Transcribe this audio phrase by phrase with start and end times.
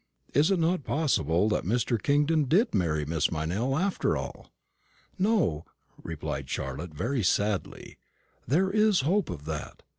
[0.33, 2.01] "Is it not possible that Mr.
[2.01, 4.49] Kingdon did marry Miss Meynell, after all?"
[5.19, 5.63] "No,"
[6.01, 7.99] replied Charlotte, very sadly;
[8.47, 9.83] "there is no hope of that.